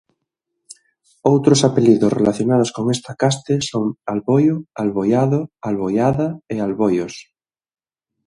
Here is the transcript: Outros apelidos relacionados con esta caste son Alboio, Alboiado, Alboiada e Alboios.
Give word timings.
Outros 1.31 1.59
apelidos 1.69 2.15
relacionados 2.19 2.73
con 2.75 2.85
esta 2.95 3.11
caste 3.21 3.53
son 3.69 3.85
Alboio, 4.13 4.55
Alboiado, 4.81 5.39
Alboiada 5.69 6.27
e 6.53 6.55
Alboios. 6.67 7.13